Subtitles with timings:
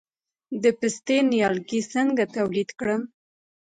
[0.63, 3.01] د پستې نیالګي څنګه تولید کړم؟